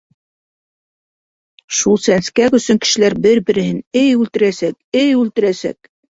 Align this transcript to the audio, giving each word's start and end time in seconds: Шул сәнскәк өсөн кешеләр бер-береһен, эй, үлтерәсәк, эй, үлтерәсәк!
Шул 1.79 1.99
сәнскәк 2.05 2.57
өсөн 2.59 2.79
кешеләр 2.85 3.15
бер-береһен, 3.25 3.77
эй, 4.01 4.09
үлтерәсәк, 4.23 4.75
эй, 5.03 5.13
үлтерәсәк! 5.19 5.91